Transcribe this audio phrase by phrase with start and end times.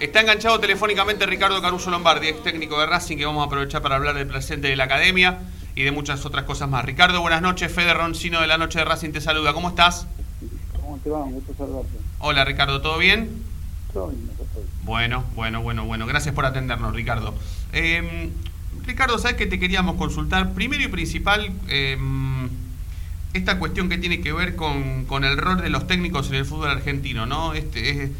[0.00, 3.96] Está enganchado telefónicamente Ricardo Caruso Lombardi, ex técnico de Racing, que vamos a aprovechar para
[3.96, 5.40] hablar del presente de la academia
[5.74, 6.86] y de muchas otras cosas más.
[6.86, 7.70] Ricardo, buenas noches.
[7.70, 9.52] Fede Roncino de la Noche de Racing te saluda.
[9.52, 10.06] ¿Cómo estás?
[10.80, 11.18] ¿Cómo te va?
[11.18, 11.98] Un gusto saludarte.
[12.18, 13.44] Hola Ricardo, ¿todo bien?
[13.92, 14.66] Todo bien, todo bien.
[14.84, 16.06] Bueno, bueno, bueno, bueno.
[16.06, 17.34] Gracias por atendernos, Ricardo.
[17.74, 18.30] Eh,
[18.86, 20.54] Ricardo, ¿sabes que te queríamos consultar?
[20.54, 21.98] Primero y principal, eh,
[23.34, 26.46] esta cuestión que tiene que ver con, con, el rol de los técnicos en el
[26.46, 27.52] fútbol argentino, ¿no?
[27.52, 28.10] Este,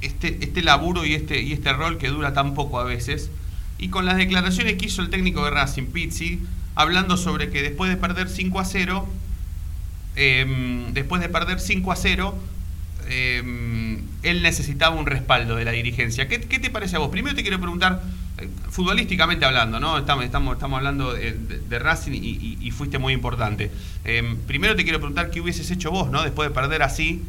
[0.00, 3.30] este, este laburo y este, y este rol que dura tan poco a veces.
[3.78, 6.40] Y con las declaraciones que hizo el técnico de Racing, Pizzi,
[6.74, 9.08] hablando sobre que después de perder 5 a 0,
[10.16, 12.38] eh, después de perder 5 a 0,
[13.08, 16.28] eh, él necesitaba un respaldo de la dirigencia.
[16.28, 17.10] ¿Qué, ¿Qué, te parece a vos?
[17.10, 18.02] Primero te quiero preguntar,
[18.38, 19.98] eh, futbolísticamente hablando, ¿no?
[19.98, 23.70] Estamos, estamos, estamos hablando de, Racing y, y, fuiste muy importante.
[24.04, 26.22] Eh, primero te quiero preguntar qué hubieses hecho vos, ¿no?
[26.22, 27.22] Después de perder así.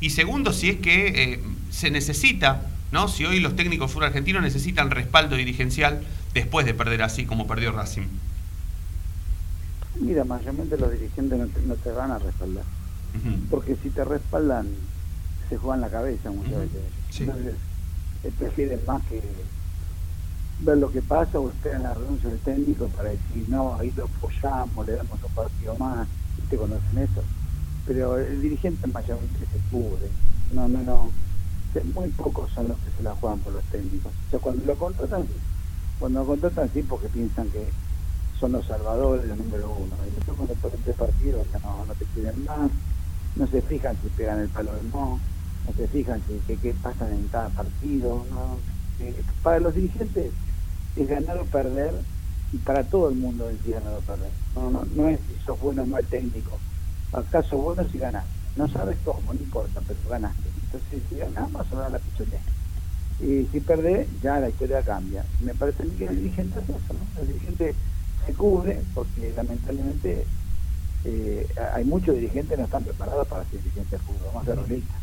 [0.00, 1.40] Y segundo, si es que eh,
[1.70, 3.08] se necesita, ¿no?
[3.08, 6.02] Si hoy los técnicos fútbol argentinos necesitan respaldo dirigencial
[6.34, 8.08] después de perder así como perdió Racing.
[10.00, 12.64] Mira, mayormente los dirigentes no te, no te van a respaldar.
[12.64, 13.48] Uh -huh.
[13.50, 14.68] Porque si te respaldan,
[15.48, 16.60] se juegan la cabeza muchas uh -huh.
[16.60, 16.82] veces.
[17.10, 17.22] Sí.
[17.24, 17.54] Entonces,
[18.24, 19.20] eh, prefieren más que
[20.60, 24.04] ver lo que pasa o esperan la renuncia del técnico para decir, no, ahí lo
[24.04, 26.08] apoyamos, le damos un partido más.
[26.48, 27.22] ¿Te conocen eso?
[27.90, 30.06] Pero el dirigente mayormente se cubre.
[30.54, 31.10] No, no, no.
[31.92, 34.12] Muy pocos son los que se la juegan por los técnicos.
[34.12, 35.26] O sea, cuando lo contratan,
[35.98, 37.72] cuando lo contratan sí porque piensan que
[38.38, 39.96] son los salvadores, los número uno.
[40.06, 42.70] Y después cuando ponen tres partidos, ya no, no te piden más,
[43.34, 45.18] no se fijan si pegan el palo de no,
[45.66, 48.24] no se fijan si qué que pasan en cada partido.
[49.00, 50.32] Eh, para los dirigentes
[50.94, 51.94] es ganar o perder,
[52.52, 54.30] y para todo el mundo es ganar o perder.
[54.54, 56.60] No, no, no es si sos bueno o mal técnico.
[57.12, 58.24] Acaso bueno si ganas.
[58.56, 60.48] No sabes cómo, no importa, pero ganaste.
[60.62, 62.42] Entonces, si ganás, vas a dar la pichonera.
[63.20, 65.24] Y si perdés, ya la historia cambia.
[65.40, 67.20] Me parece que el dirigente es eso, ¿no?
[67.20, 67.74] El dirigente
[68.26, 70.26] se cubre porque lamentablemente
[71.04, 74.54] eh, hay muchos dirigentes que no están preparados para ser dirigentes de fútbol, vamos a
[74.54, 75.02] ser realistas.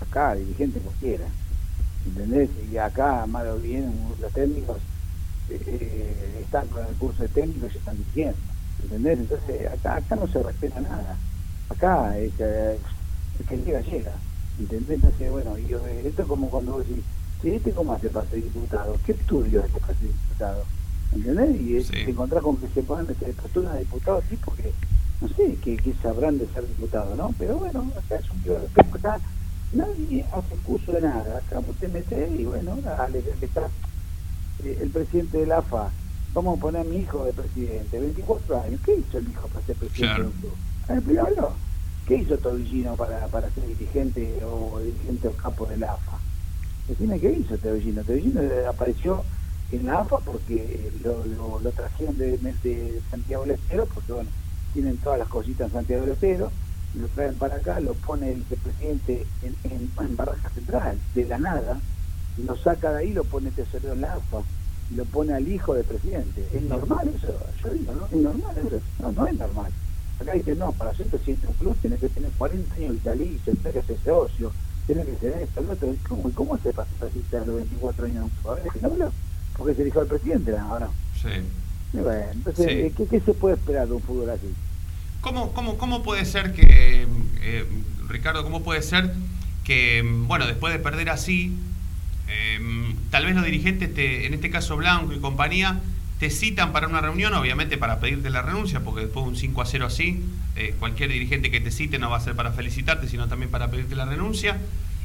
[0.00, 1.28] Acá, dirigente cualquiera,
[2.06, 2.50] ¿entendés?
[2.70, 4.82] Y acá, mal o bien, los técnicos
[5.50, 8.38] eh, están con el curso de técnicos y están dirigiendo,
[8.82, 9.18] ¿entendés?
[9.18, 11.18] Entonces, acá, acá no se respeta nada.
[11.68, 14.12] Acá, es, el que llega, llega,
[14.58, 14.96] ¿entendés?
[14.96, 17.04] Entonces, bueno, yo, esto es como cuando vos decís,
[17.42, 18.96] ¿sí, ¿este cómo hace para ser diputado?
[19.04, 20.64] ¿Qué estudio este para ser diputado?
[21.12, 21.60] ¿entendés?
[21.60, 21.92] Y sí.
[22.04, 24.72] te encontrás con que se ponen se postulan a diputados así porque
[25.20, 27.34] no sé qué, qué sabrán de ser diputado, ¿no?
[27.38, 29.20] Pero bueno, acá es un de acá
[29.72, 33.68] nadie hace curso de nada, acá vos te metés y bueno, dale, está
[34.64, 35.90] eh, el presidente del AFA,
[36.32, 39.66] vamos a poner a mi hijo de presidente, 24 años, ¿qué hizo el hijo para
[39.66, 40.22] ser presidente claro.
[40.22, 40.56] de un club?
[42.06, 46.18] ¿Qué hizo Tobillino para, para ser dirigente o dirigente o capo del AFA?
[46.88, 48.02] Decime qué hizo Tobillino.
[48.02, 49.22] Tobillino apareció
[49.70, 51.26] en la AFA porque lo,
[51.60, 54.30] lo, trajeron de, de, Santiago del Estero, porque bueno,
[54.72, 56.50] tienen todas las cositas en Santiago del Estero,
[56.94, 61.38] lo traen para acá, lo pone el presidente en, en, en Barraja Central, de la
[61.38, 61.78] nada,
[62.38, 64.38] lo saca de ahí, lo pone tesorero en la AFA,
[64.96, 66.48] lo pone al hijo del presidente.
[66.50, 67.38] ¿Es normal eso?
[67.62, 68.06] Yo digo, ¿no?
[68.06, 68.80] ¿Es normal eso?
[69.00, 69.72] No, no es normal.
[70.20, 73.54] Acá dicen, no, para ser presidente de un club tiene que tener 40 años vitalicio,
[73.54, 74.52] tiene que ser socio,
[74.86, 75.94] tiene que ser esto, el otro.
[76.08, 78.50] ¿Cómo, cómo se pasa presidente a los 24 años de un club?
[78.50, 79.12] A ver, no,
[79.56, 80.78] porque se eligió al presidente, ¿no?
[80.78, 80.92] no.
[81.20, 81.28] Sí.
[81.92, 82.94] Bueno, entonces, sí.
[82.96, 84.52] ¿qué, ¿qué, se puede esperar de un fútbol así?
[85.20, 87.06] ¿Cómo, cómo, cómo puede ser que,
[87.40, 87.64] eh,
[88.08, 89.12] Ricardo, cómo puede ser
[89.64, 91.56] que, bueno, después de perder así,
[92.28, 92.58] eh,
[93.10, 95.80] tal vez los dirigentes, te, en este caso Blanco y compañía,
[96.18, 99.62] te citan para una reunión, obviamente para pedirte la renuncia, porque después de un 5
[99.62, 100.22] a 0 así,
[100.56, 103.70] eh, cualquier dirigente que te cite no va a ser para felicitarte, sino también para
[103.70, 104.58] pedirte la renuncia,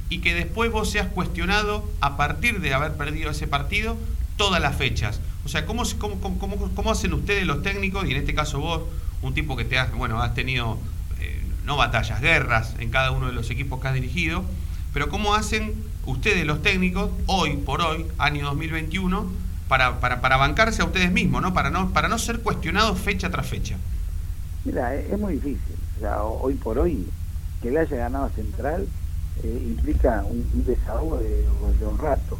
[0.09, 3.95] y que después vos seas cuestionado a partir de haber perdido ese partido
[4.37, 5.21] todas las fechas.
[5.45, 8.81] O sea, ¿cómo, cómo, cómo, cómo hacen ustedes los técnicos, y en este caso vos,
[9.21, 10.79] un tipo que te has, bueno, has tenido,
[11.19, 14.43] eh, no batallas, guerras en cada uno de los equipos que has dirigido,
[14.93, 15.73] pero cómo hacen
[16.05, 19.31] ustedes los técnicos, hoy por hoy, año 2021,
[19.73, 21.51] para, para, para bancarse a ustedes mismos, ¿no?
[21.51, 23.75] Para, no, para no ser cuestionados fecha tras fecha?
[24.65, 25.75] Mira, es, muy difícil.
[26.41, 27.09] Hoy por hoy,
[27.59, 28.87] que le haya ganado Central
[29.43, 31.43] eh, implica un, desahogo de,
[31.89, 32.37] un rato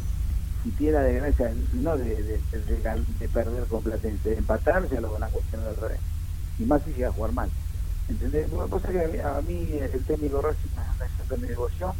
[0.62, 5.10] siquiera de gracia, no de, de, de, de perder con Platense, de empatar ya lo
[5.10, 5.98] van a cuestionar al revés.
[6.60, 7.50] Y más si llega a jugar mal.
[8.08, 8.46] ¿Entendés?
[8.52, 10.68] Una cosa que a mí, el técnico Racing
[11.30, 11.90] me mi devoción.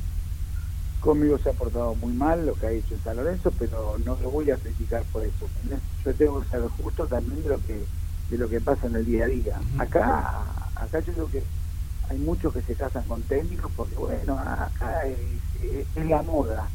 [1.04, 4.16] Conmigo se ha portado muy mal lo que ha hecho en San Lorenzo, pero no
[4.22, 5.46] lo voy a criticar por eso.
[6.02, 7.84] Yo tengo que ser justo también de lo que
[8.30, 9.60] de lo que pasa en el día a día.
[9.78, 10.42] Acá,
[10.74, 11.42] acá yo creo que
[12.08, 15.18] hay muchos que se casan con técnicos porque, bueno, acá es,
[15.62, 16.70] es, es la moda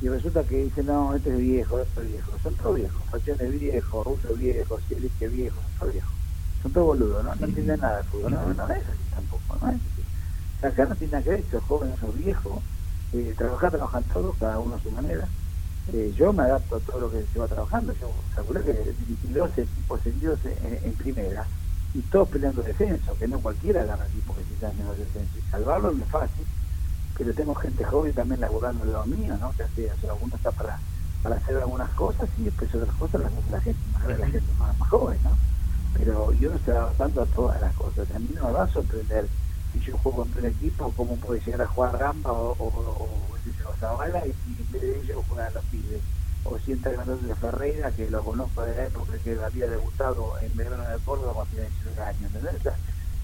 [0.00, 2.32] y resulta que dice, no, este es viejo, este es viejo.
[2.42, 6.12] Son todos viejos, Facciones viejos, Russo viejo, Cielisque viejo, son todos viejos.
[6.62, 7.34] Son todos boludos, ¿no?
[7.34, 8.32] No entienden nada de fútbol.
[8.32, 10.66] No, no es así tampoco, ¿no es así.
[10.66, 12.62] Acá no tiene nada que ver, esos jóvenes, esos viejos.
[13.16, 13.72] Eh, trabajar,
[14.12, 15.26] todos, cada uno a su manera.
[15.92, 17.92] Eh, yo me adapto a todo lo que se va trabajando.
[17.94, 21.46] Yo calculé que 22 equipos seguidos en, en, primera
[21.94, 25.38] y todos peleando descenso, que no cualquiera agarra equipos que se en el descenso.
[25.38, 26.46] Y salvarlo no es fácil
[27.16, 29.50] pero tengo gente joven también laburando lo mío, ¿no?
[29.52, 29.90] Que hace,
[30.20, 30.78] uno está para,
[31.22, 34.52] para hacer algunas cosas y después otras cosas las hace la gente, más, la gente
[34.58, 35.30] más, joven, ¿no?
[35.94, 38.06] Pero yo no estoy adaptando a todas las cosas.
[38.14, 39.26] A mí no me va a sorprender
[39.78, 43.08] si yo juego en primer equipo, cómo puede llegar a jugar Gamba o, o, o,
[43.68, 46.00] o Zavala y, en vez de ellos juegan los pibes.
[46.44, 50.56] O si entra de Ferreira, que lo conozco de la época que había debutado en
[50.56, 52.74] Verano de Córdoba tenía 19 años, ¿entendés?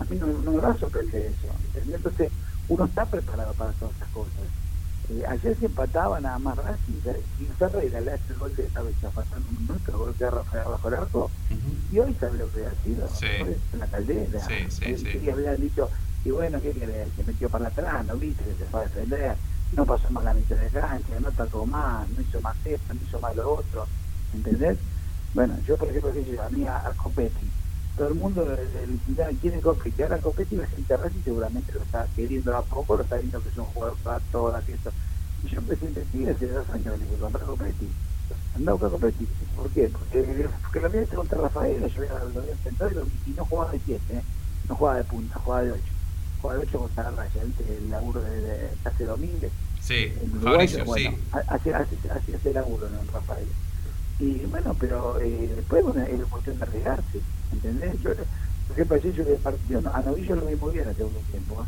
[0.01, 1.97] a mí no, no, me va a sorprender eso, ¿entendés?
[1.97, 2.33] Entonces,
[2.69, 4.33] uno está preparado para todas esas cosas.
[5.11, 7.01] Eh, ayer se empataba nada más Racing,
[7.41, 10.65] y Ferreira le hace el gol de vez, faltando un minuto, el gol que Rafael
[10.69, 11.31] bajo el arco,
[11.93, 13.27] y hoy sabe lo que ha sido, sí.
[13.73, 14.41] en la caldera.
[14.47, 15.21] Sí, sí, sí.
[15.23, 15.91] Y habían dicho,
[16.25, 17.09] y bueno, ¿qué querés?
[17.17, 19.37] Se metió para atrás, no viste que se fue a defender,
[19.77, 23.01] no pasó más la mitad de cancha, no trató más, no hizo más esto, no
[23.03, 23.87] hizo más lo otro,
[24.33, 24.79] ¿entendés?
[25.35, 27.51] Bueno, yo por ejemplo, a mí a, a Copetti,
[27.97, 30.05] todo el mundo el, quiere competir.
[30.05, 33.43] Ahora compete y la gente y seguramente lo está queriendo a poco, lo está viendo
[33.43, 34.91] que es un jugador para todas y esto.
[35.45, 37.89] Y yo empecé a investigar hace dos años, le dije, comprar Copetti.
[38.55, 39.27] Andaba con Copetti.
[39.57, 39.89] ¿Por qué?
[39.89, 44.03] Porque, porque lo había contra Rafael, yo lo había lo, y no jugaba de 7,
[44.15, 44.23] ¿eh?
[44.69, 45.83] no jugaba de punta, jugaba de 8.
[46.43, 47.77] Jugaba de 8 contra la raya, ¿viste?
[47.77, 49.53] El laburo de, de hace Domínguez.
[49.81, 50.13] Sí,
[50.43, 51.17] Fabricio, bueno, sí.
[51.49, 51.97] Hace, hace,
[52.35, 53.13] hace laburo, ¿no?
[53.13, 53.47] Rafael.
[54.19, 57.21] Y bueno, pero eh, después bueno, es cuestión de arriesgarse,
[57.53, 58.01] ¿entendés?
[58.03, 61.13] Yo, por ejemplo, ayer yo le partido, a Novillo lo vi muy bien hace un
[61.31, 61.67] tiempo, ¿eh?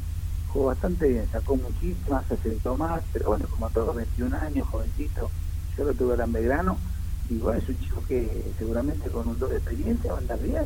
[0.49, 5.31] jugó bastante bien, sacó muchísimo, se sentó más, pero bueno, como todos 21 años, jovencito,
[5.77, 6.79] yo lo tuve en Belgrano,
[7.29, 10.65] y bueno, es un chico que seguramente con un doble experiencia va a andar bien,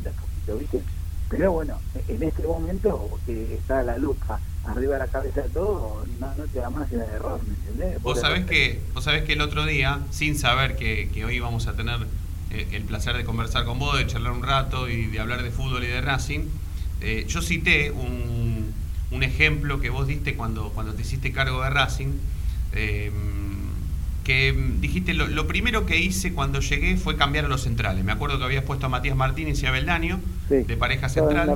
[0.59, 0.83] ¿viste?
[1.29, 1.79] Pero bueno,
[2.09, 6.45] en este momento que está la lupa arriba de la cabeza de todo, no, no
[6.45, 8.03] te da más el error, ¿me entendés?
[8.03, 11.67] Vos sabés, que, vos sabés que el otro día, sin saber que, que hoy vamos
[11.67, 11.99] a tener
[12.51, 15.51] eh, el placer de conversar con vos, de charlar un rato y de hablar de
[15.51, 16.41] fútbol y de Racing,
[17.01, 18.73] eh, yo cité un,
[19.11, 22.13] un, ejemplo que vos diste cuando, cuando te hiciste cargo de Racing.
[22.73, 23.13] Eh,
[24.29, 28.05] que dijiste, lo, primero que hice cuando llegué fue cambiar a los centrales.
[28.05, 31.51] Me acuerdo que habías puesto a Matías Martínez y a Beldaño de pareja central.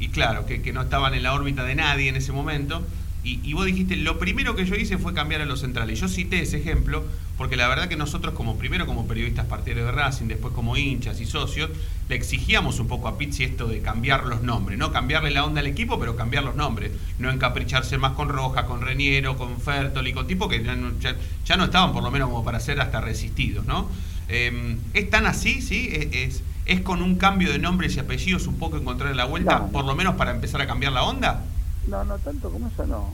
[0.00, 2.82] Y claro, que, que, no estaban en la órbita de nadie en ese momento.
[3.26, 5.98] Y, vos dijiste, lo primero que yo hice fue cambiar a los centrales.
[5.98, 7.04] Yo cité ese ejemplo
[7.38, 11.22] porque la verdad que nosotros como primero como periodistas partidarios de Racing, después como hinchas
[11.22, 11.70] y socios,
[12.10, 15.60] le exigíamos un poco a Pizzi esto de cambiar los nombres, no cambiarle la onda
[15.60, 20.12] al equipo, pero cambiar los nombres, no encapricharse más con Roja, con Reniero, con Fertoli,
[20.12, 23.88] con tipos que ya, no estaban por lo menos como para ser hasta resistidos, ¿no?
[24.28, 25.88] Em, ¿Es tan así, sí?
[25.90, 26.42] ¿Es, es,
[26.82, 30.14] con un cambio de nombres y apellidos un poco encontrar la vuelta, por lo menos
[30.14, 31.42] para empezar a cambiar la onda?
[31.86, 33.12] No, no tanto como eso no.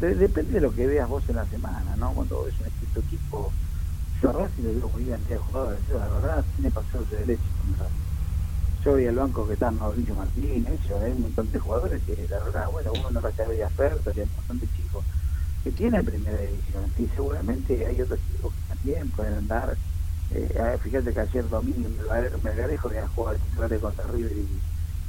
[0.00, 2.12] depende de lo que veas vos en la semana, ¿no?
[2.12, 3.52] Cuando ves un equipo, equipo
[4.22, 7.16] yo a Racing le digo muy bien de jugadores, yo la verdad tiene pasados de
[7.18, 7.42] derecho
[8.84, 12.26] Yo vi al banco que está Mauricio Martínez, yo hay un montón de jugadores que
[12.30, 15.04] la verdad, bueno, uno no va a ver experto, hay un montón de chicos
[15.64, 19.76] que tienen primera división, y seguramente hay otros chicos que también pueden andar.
[20.34, 21.88] Eh, fíjate que ayer domingo
[22.42, 24.48] Melgarejo había jugado el titular contra River y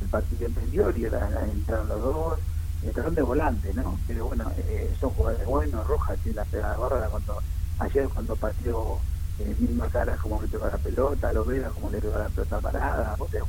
[0.01, 2.39] el partido anterior y ahora entraron los dos
[2.84, 3.98] entraron de volante, ¿no?
[4.08, 7.38] Pero bueno, eh, son jugadores buenos, Rojas tiene la pegada gorda cuando
[7.80, 8.98] ayer cuando partió
[9.39, 13.15] eh, misma cara como le pegó la pelota, lo como le pegó la pelota parada,
[13.18, 13.39] vos te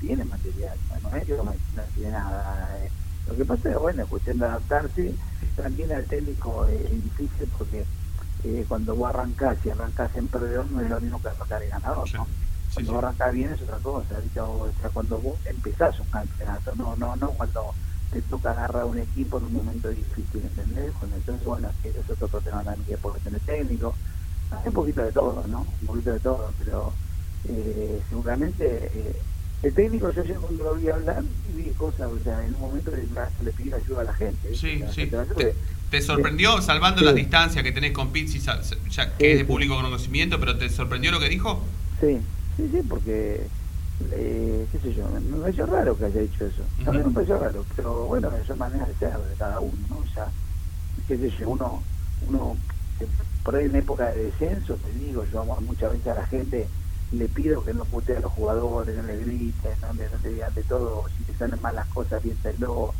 [0.00, 1.54] tiene material, no es que no,
[1.94, 2.78] tiene nada.
[2.82, 2.90] Eh.
[3.28, 5.14] Lo que pasa es bueno, es cuestión de adaptarse,
[5.56, 7.84] también al técnico es difícil porque
[8.44, 11.70] eh, cuando vos arrancás y arrancás en perdedor no es lo mismo que arrancar en
[11.70, 12.28] ganador, ¿no?
[12.74, 16.96] Cuando vos arrancás bien es otra cosa, o sea, cuando vos empezás un campeonato, no,
[16.96, 17.76] no, no cuando
[18.10, 20.92] te toca agarrar un equipo en un momento difícil, ¿entendés?
[21.02, 23.98] entonces, bueno, eso es otro tema también que por tener técnico,
[24.50, 25.76] hay un poquito de todo, ¿no?
[25.80, 26.94] Un poquito de todo, pero
[27.44, 29.22] eh, seguramente eh,
[29.62, 32.90] el técnico yo cuando lo vi hablar y vi cosas, o sea, en un momento
[32.90, 33.08] le,
[33.42, 34.54] le pidió ayuda a la gente.
[34.54, 35.06] Sí, sí.
[35.06, 35.56] Te,
[36.00, 40.56] sorprendió, salvando las distancias que tenés con Pizzi, ya que es de público conocimiento, pero
[40.56, 41.62] te sorprendió lo que dijo?
[42.00, 42.18] Sí,
[42.56, 43.46] sí, sí, porque
[44.12, 46.62] eh, qué sé yo, me, pareció raro que haya dicho eso.
[46.84, 49.98] También me pareció raro, pero bueno, son maneras de ser de cada uno, ¿no?
[49.98, 50.26] O sea,
[51.06, 51.82] qué sé yo, uno,
[52.28, 52.56] uno
[53.42, 56.68] por ahí en época de descenso, te digo, yo muchas veces a la gente
[57.10, 60.54] le pido que no putee a los jugadores, no le grites, no le, no digan
[60.54, 62.94] de todo, si te salen mal las cosas, piénsalo,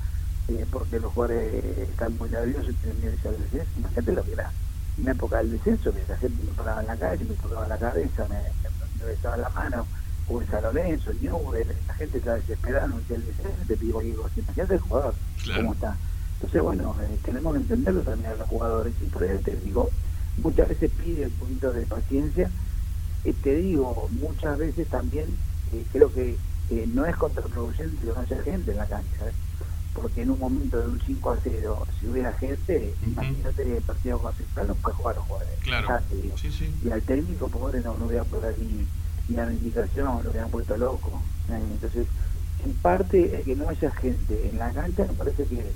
[0.49, 3.71] eh, porque los jugadores están muy nerviosos y tienen miedo de descenso.
[3.79, 4.51] Imagínate lo que era
[4.99, 7.69] en la época del descenso, que la gente me paraba en la calle, me tocaba
[7.69, 8.37] la cabeza, me,
[8.99, 9.87] me, besaba la mano,
[10.29, 13.95] o el San Lorenzo, el Newell, la gente está desesperada, no el descenso, te pido
[13.95, 14.35] cualquier cosa.
[14.37, 15.15] Imagínate el jugador,
[15.57, 15.97] cómo está.
[16.35, 18.95] Entonces, bueno, eh, tenemos que entenderlo también a los jugadores.
[19.01, 19.91] Y por eso te digo,
[20.39, 22.51] muchas veces pide un poquito de paciencia.
[23.25, 25.27] y te digo, muchas veces también
[25.73, 26.37] eh, creo que
[26.95, 29.27] no es contraproducente que no haya gente en la cancha.
[29.93, 30.01] ¿Eh?
[30.01, 34.19] porque en un momento de un 5 a 0, si hubiera gente, imagínate el partido
[34.19, 35.59] con Central no puede jugar los jugadores.
[35.61, 36.01] Claro.
[36.85, 38.87] Y al técnico, pobre, no, no hubiera poder ni,
[39.29, 41.23] ni la indicación, lo hubieran puesto loco.
[41.49, 42.07] Entonces,
[42.65, 45.73] en parte, el que no haya gente en la cancha me parece que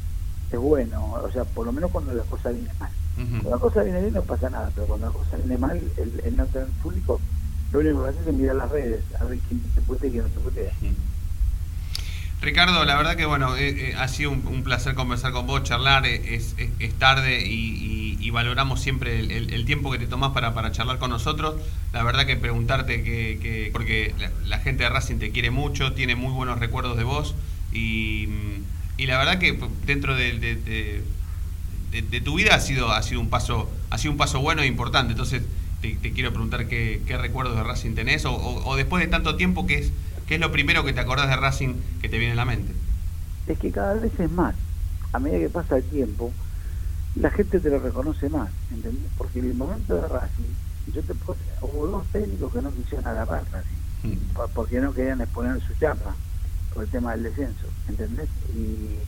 [0.52, 2.90] es bueno, o sea, por lo menos cuando la cosa viene mal.
[3.16, 6.20] Cuando la cosa viene bien no pasa nada, pero cuando la cosa viene mal, el,
[6.24, 7.20] el no tener público,
[7.72, 10.22] lo único que hace es mirar las redes, a ver quién se puede y quién
[10.24, 10.72] no se puede.
[12.46, 16.06] Ricardo, la verdad que bueno, eh, eh, ha sido un, placer conversar con vos, charlar,
[16.06, 16.54] eh, es,
[16.94, 21.56] tarde y, valoramos siempre el, tiempo que te tomás para, para charlar con nosotros.
[21.92, 26.32] La verdad que preguntarte que, porque la, gente de Racing te quiere mucho, tiene muy
[26.32, 27.34] buenos recuerdos de vos
[27.72, 28.28] y,
[28.98, 31.02] la verdad que dentro de,
[31.90, 34.66] de, tu vida ha sido, ha sido un paso, ha sido un paso bueno e
[34.66, 35.12] importante.
[35.12, 35.42] Entonces
[35.80, 39.78] te, quiero preguntar qué, recuerdos de Racing tenés o, o después de tanto tiempo que
[39.78, 39.92] es
[40.26, 42.72] ¿Qué es lo primero que te acordás de Racing que te viene a la mente?
[43.46, 44.56] Es que cada vez es más.
[45.12, 46.32] A medida que pasa el tiempo,
[47.14, 49.08] la gente te lo reconoce más, ¿entendés?
[49.16, 50.52] Porque en el momento de Racing,
[50.92, 54.50] yo te puedo, hubo dos técnicos que no quisieron agarrar Racing, mm.
[54.52, 56.16] porque no querían exponer su chapa
[56.74, 58.28] por el tema del descenso, ¿entendés?
[58.52, 58.98] Y,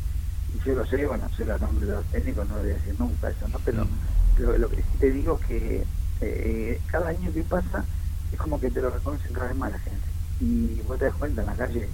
[0.65, 2.95] yo lo sé, bueno, sé los nombres de los técnicos, no lo voy a decir
[2.99, 3.59] nunca eso, ¿no?
[3.65, 4.61] Pero, mm.
[4.61, 5.85] lo que sí te digo es que
[6.21, 7.85] eh, cada año que pasa
[8.33, 11.15] es como que te lo reconocen cada vez más la gente y vos te das
[11.15, 11.89] cuenta en la calle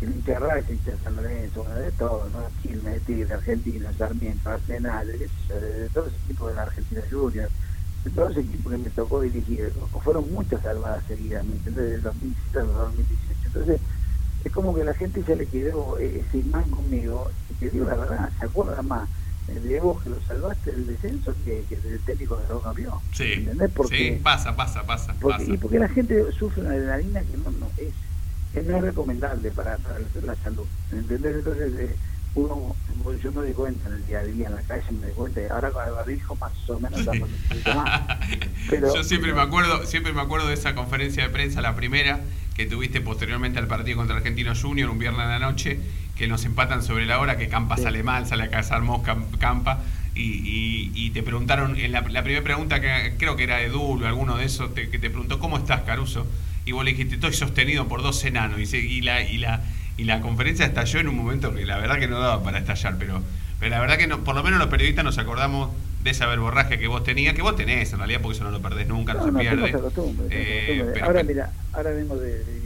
[0.00, 2.40] el hincha de hincha de San Lorenzo, de todo, ¿no?
[2.62, 7.50] Quilmes, Tigre, Argentina, Sarmiento, Arsenal, de, todo ese equipo de la Argentina Junior,
[8.04, 11.84] de todos ese equipos que me tocó dirigir, fueron muchas salvadas seguidas, ¿me entiendes?
[11.84, 13.40] Desde el 2017 al 2018.
[13.44, 13.80] Entonces,
[14.42, 17.84] es como que la gente ya le quedó eh, ese imán conmigo, y te digo
[17.84, 19.08] la verdad, se acuerda más
[19.46, 23.00] de vos que lo salvaste del descenso que, que del técnico de lo cambió.
[23.12, 23.70] Sí, ¿entendés?
[23.74, 25.14] Porque, sí, pasa, pasa, pasa,
[25.46, 29.76] Y porque la gente sufre una adrenalina que no, no es, no es recomendable para,
[29.78, 30.66] para la salud.
[30.92, 31.36] ¿Entendés?
[31.36, 31.96] Entonces, eh,
[32.34, 32.76] uno,
[33.22, 35.40] yo me doy cuenta en el día a día en la calle, me doy cuenta,
[35.40, 38.02] y ahora con el barrijo más o menos un más.
[38.70, 42.20] Pero, yo siempre me acuerdo, siempre me acuerdo de esa conferencia de prensa, la primera,
[42.54, 45.80] que tuviste posteriormente al partido contra Argentino Junior, un viernes de la noche,
[46.20, 49.80] que nos empatan sobre la hora, que Campa sale mal, sale a cazar mosca Campa,
[50.14, 54.36] y, y, te preguntaron, en la, primera pregunta que creo que era Edu o alguno
[54.36, 56.26] de esos, que te preguntó, ¿cómo estás, Caruso?
[56.66, 59.62] Y vos le dijiste, estoy sostenido por dos enanos, y, y, la, y, la,
[59.96, 62.96] y la conferencia estalló en un momento que la verdad que no daba para estallar,
[62.98, 63.22] pero,
[63.58, 65.70] pero la verdad que no, por lo menos los periodistas nos acordamos
[66.04, 68.60] de esa verborraje que vos tenías, que vos tenés en realidad, porque eso no lo
[68.60, 69.74] perdés nunca, no, se pierde.
[70.28, 72.60] Eh, ahora, mira, ahora vengo de, de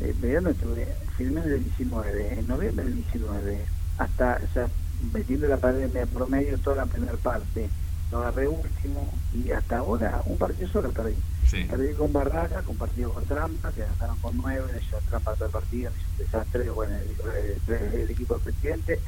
[0.00, 3.64] eh, verano estuve, filmé en el 19, en noviembre del 19,
[3.98, 4.68] hasta, o sea,
[5.12, 7.68] metiendo la pandemia promedio toda la primera parte,
[8.10, 11.14] lo agarré último y hasta ahora un partido solo perdí.
[11.50, 15.52] Perdí con Barraca, con partido con Trampa, que ganaron con nueve, yo Trampa todo el
[15.52, 18.98] partido, un desastre, bueno, el, equipo del presidente,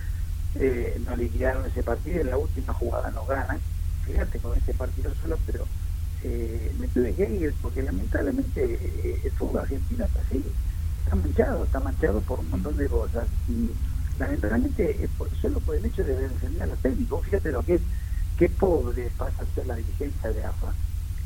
[0.55, 3.59] eh, nos liquidaron ese partido y la última jugada nos ganan.
[4.05, 5.67] Fíjate con ese partido solo, pero
[6.23, 10.45] eh, me tuve que ir porque lamentablemente eh, el fútbol argentino está así
[11.07, 13.71] está manchado, está manchado por un montón de cosas y
[14.19, 17.75] lamentablemente es por, solo por el hecho de defender a los técnicos, fíjate lo que
[17.75, 17.81] es,
[18.37, 20.73] qué pobre pasa a ser la dirigencia de AFA,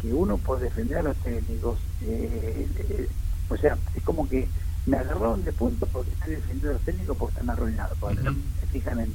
[0.02, 3.08] que uno por defender a los técnicos, eh, eh,
[3.48, 4.46] o sea, es como que
[4.86, 8.66] me agarraron de punto porque estoy defendiendo a los técnicos porque están arruinados, porque se
[8.66, 9.12] fijan en,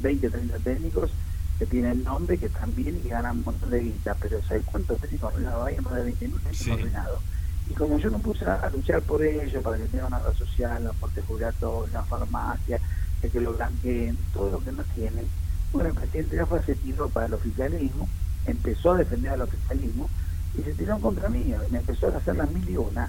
[0.00, 1.10] 20 o 30 técnicos
[1.58, 4.98] que tienen nombre, que están bien y ganan un montón de guita, pero ¿sabes cuántos
[5.00, 5.76] técnicos arruinados hay?
[5.80, 7.20] Más de 20 técnicos arruinados
[7.68, 10.82] y como yo no puse a, luchar por ello, para que tengan una red social,
[10.82, 12.80] un aporte jubilatorio, una farmacia,
[13.20, 15.26] que lo blanqueen, todo lo que no tienen,
[15.72, 18.08] bueno, el presidente ya se tiró para el oficialismo,
[18.46, 20.10] empezó a defender al oficialismo
[20.58, 23.08] y se tiró contra mí, me empezó a hacer las mil y una,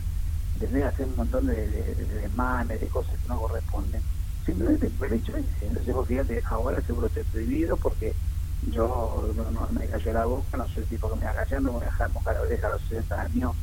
[0.60, 4.02] desde hacer un montón de, de, de cosas que no corresponden.
[4.46, 5.68] Simplemente por el hecho ese.
[5.68, 8.14] Entonces, vos fíjate, ahora seguro estoy prohibido porque
[8.72, 11.62] yo no, me cayó la boca, no soy el tipo que me va a callar,
[11.62, 13.56] no voy a dejar mojar la oreja a los 60 años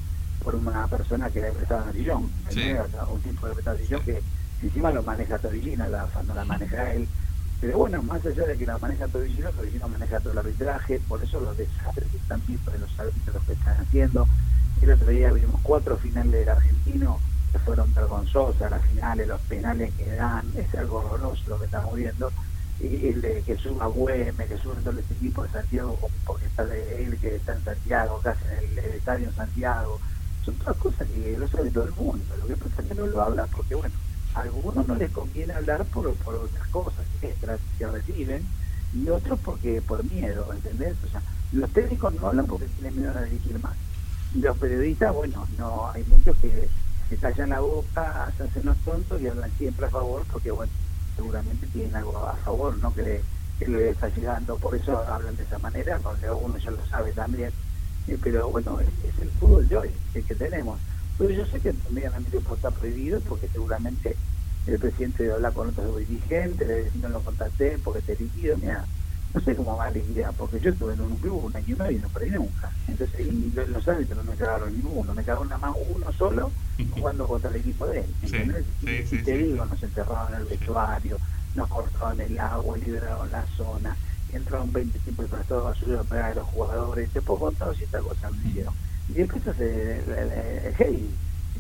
[0.42, 4.23] por una persona que le prestaba un sillón, un tipo de prestado sillón que
[4.62, 7.09] encima lo maneja Torillina, la no la maneja él.
[7.61, 11.23] Pero bueno, más allá de que la maneja Torillino, Torillino maneja todo el arbitraje, por
[11.23, 14.26] eso los desastres que están viendo de los árbitros que están haciendo.
[14.80, 17.18] El otro día vimos cuatro finales del argentino
[17.52, 21.94] que fueron vergonzosas, las finales, los penales que dan, es algo horroroso lo que estamos
[21.94, 22.32] viendo.
[22.80, 27.18] el, que suba Güemes, que suba todo este equipo de Santiago, porque está de él
[27.18, 30.00] que está en Santiago, que hace el, el estadio en Santiago.
[30.44, 32.37] Son todas cosas que lo sabe todo el mundo.
[32.37, 33.94] Lo que pasa es que no lo habla porque, bueno,
[34.35, 38.47] a algunos no les conviene hablar por, por otras cosas extras que reciben
[38.92, 40.97] y otros porque por miedo, ¿entendés?
[41.04, 43.76] O sea, los técnicos no hablan porque tienen miedo a dirigir más.
[44.35, 46.68] Los periodistas, bueno, no hay muchos que
[47.09, 50.73] se callan la boca, hacen los tontos y hablan siempre a favor porque, bueno,
[51.16, 52.94] seguramente tienen algo a favor, ¿no?
[52.94, 53.23] Que
[53.66, 57.52] le, está llegando, por eso hablan de esa manera, porque uno ya lo sabe también.
[58.09, 58.88] Eh, pero bueno, es,
[59.21, 60.80] el fútbol de hoy, el que tenemos.
[61.19, 62.02] Pero yo sé que mí
[62.54, 64.16] está prohibido porque seguramente
[64.66, 68.57] el presidente de hablar con otros dirigentes, le decir no lo contacté porque te liquido,
[68.59, 68.85] mira,
[69.33, 71.78] no sé cómo va a liquidar, porque yo estuve en un club un año y
[71.78, 72.71] medio y no perdí nunca.
[72.88, 76.50] Entonces, y los árbitros no me cagaron ninguno, me cagó nada más uno solo
[76.90, 78.14] jugando contra el equipo de él.
[78.23, 78.64] ¿entendés?
[78.83, 81.19] y, te digo, nos encerraron en el vestuario,
[81.54, 83.97] nos cortaron el agua, liberaron la zona,
[84.37, 87.84] entraron 20 tipos de pastor basura para pegar a los jugadores, te puedo contar si
[87.84, 88.75] esta cosa me hicieron.
[89.08, 91.10] Y después hace el, el, hey,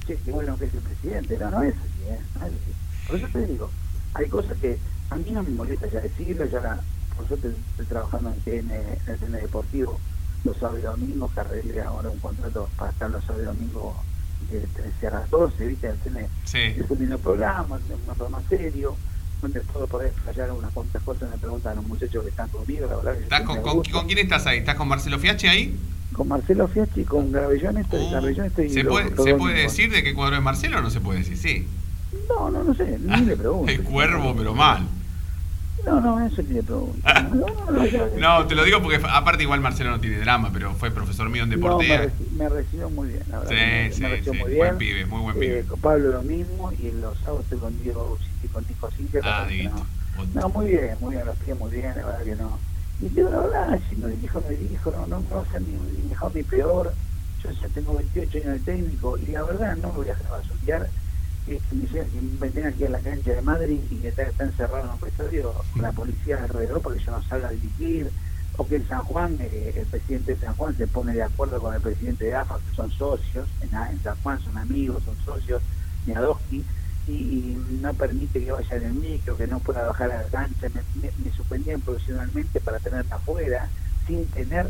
[0.06, 2.20] che, qué bueno que es el presidente, no, no es así, ¿eh?
[2.34, 2.72] No es así.
[3.06, 3.70] Por eso te digo,
[4.14, 4.78] hay cosas que
[5.10, 6.80] a mí no me molesta ya decirlo, ya la,
[7.16, 9.98] por suerte estoy trabajando en, TN, en el TN Deportivo
[10.44, 13.96] los sábados y domingos, que arreglé ahora un contrato para estar los sábados y domingos
[14.50, 15.88] de 13 a las 12, ¿viste?
[15.88, 16.58] El TN sí.
[16.58, 18.96] es un lindo programa, un programa serio,
[19.40, 22.96] donde puedo poder fallar unas cuantas cosas, me preguntan los muchachos que están conmigo, la
[22.96, 24.58] verdad que con, con, con, quién estás ahí?
[24.58, 25.78] ¿Estás con Marcelo Fiachi ahí?
[26.12, 30.02] Con Marcelo Fiachi, con Gravellón estoy, uh, Gravellón estoy ¿Se, puede, ¿se puede decir de
[30.02, 31.36] qué cuadro es Marcelo o no se puede decir?
[31.36, 31.66] Sí.
[32.28, 33.70] No, no, no sé, ni le pregunto.
[33.70, 34.86] El cuervo, pero mal.
[35.86, 37.08] No, no, eso ni le pregunto.
[38.18, 41.44] No, te lo digo porque aparte igual Marcelo no tiene drama, pero fue profesor mío
[41.44, 42.10] en Deportea.
[42.36, 43.88] Me, recibió muy bien, la verdad.
[43.88, 44.58] Sí, sí, me sí, muy bien.
[44.58, 45.60] Buen pibe, muy buen pibe.
[45.60, 48.90] Eh, con Pablo lo mismo y en los sábados estoy con Diego y con Nico
[48.90, 49.20] Cintia.
[49.24, 50.40] Ah, no.
[50.40, 52.58] no, muy bien, muy bien, lo hacía muy bien, la verdad que no.
[53.00, 56.34] Y digo, la verdad, si no dirijo, no dirijo, no, no, no ser ni, mejor
[56.34, 56.92] ni peor.
[57.42, 60.42] Yo ya tengo 28 años de técnico y la verdad no me voy a dejar
[61.46, 61.60] que
[62.40, 65.54] me tenga aquí a la cancha de Madrid y que está, encerrado en un estadio
[65.76, 68.10] la policía alrededor porque yo no salga a dirigir,
[68.56, 71.60] o que en San Juan, eh, el presidente de San Juan se pone de acuerdo
[71.60, 73.70] con el presidente de AFA, que son socios, en,
[74.02, 75.62] San Juan son amigos, son socios,
[76.50, 76.64] y,
[77.08, 80.68] y, no permite que vaya en el micro, que no pueda bajar a la cancha,
[80.68, 83.68] me, me, suspendían profesionalmente para tenerla afuera,
[84.06, 84.68] sin tener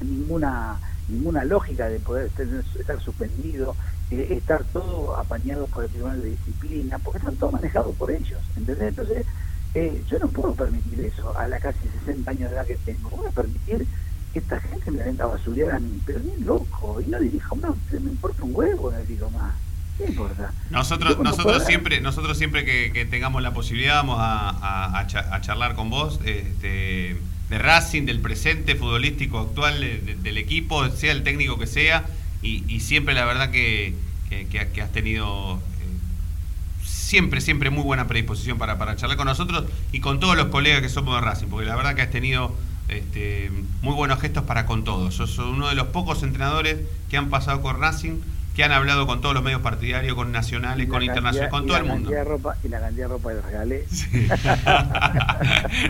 [0.00, 2.30] ninguna ninguna lógica de poder
[2.78, 3.76] estar suspendido,
[4.10, 8.40] eh, estar todo apañado por el Tribunal de Disciplina, porque están todos manejados por ellos,
[8.56, 8.88] ¿entendés?
[8.88, 9.26] Entonces,
[9.74, 13.10] eh, yo no puedo permitir eso a la casi 60 años de edad que tengo.
[13.10, 13.86] Voy a permitir
[14.32, 17.56] que esta gente me venga a basurear a mí, pero ni loco, y no dirijo
[17.56, 19.54] más, me importa un huevo, no digo más.
[19.96, 20.52] ¿Qué importa?
[20.70, 26.20] Nosotros, nosotros siempre, nosotros siempre que, tengamos la posibilidad vamos a, a, charlar con vos
[26.24, 27.16] este,
[27.48, 32.04] de Racing, del presente futbolístico actual del equipo, sea el técnico que sea
[32.44, 33.94] y, siempre la verdad que,
[34.28, 40.00] que, has tenido eh, siempre, siempre muy buena predisposición para, para charlar con nosotros y
[40.00, 42.54] con todos los colegas que somos de Racing, porque la verdad que has tenido
[42.88, 45.14] este, muy buenos gestos para con todos.
[45.14, 46.78] Sos uno de los pocos entrenadores
[47.08, 48.20] que han pasado con Racing
[48.54, 51.84] que han hablado con todos los medios partidarios, con nacionales, con internacionales, con todo el
[51.84, 52.10] mundo.
[52.24, 53.84] Ropa, y la cantidad de ropa que regalé.
[53.90, 54.28] Sí.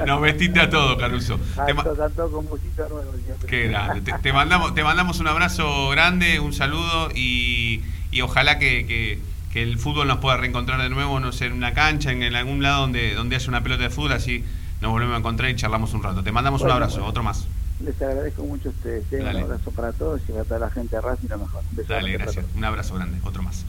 [0.07, 1.39] Nos vestiste a todo, Caruso.
[1.55, 3.15] Tanto, tanto con nuevo.
[3.47, 4.15] Qué grande.
[4.23, 9.19] Te, mandamos, te mandamos un abrazo grande, un saludo y, y ojalá que, que,
[9.53, 12.63] que, el fútbol nos pueda reencontrar de nuevo, no sé, en una cancha, en, algún
[12.63, 14.43] lado donde, donde haya una pelota de fútbol, así
[14.81, 16.23] nos volvemos a encontrar y charlamos un rato.
[16.23, 17.47] Te mandamos un abrazo, otro más.
[17.81, 19.05] Les agradezco mucho a ustedes.
[19.13, 19.21] ¿eh?
[19.21, 21.63] Un abrazo para todos y para toda la gente de Racing lo mejor.
[21.89, 22.47] Dale, gracias.
[22.55, 23.19] Un abrazo grande.
[23.25, 23.65] Otro más.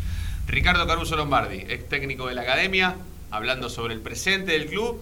[0.48, 2.96] Ricardo Caruso Lombardi, ex técnico de la academia,
[3.32, 5.02] hablando sobre el presente del club